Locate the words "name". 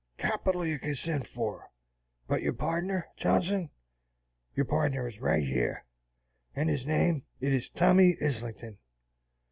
6.87-7.21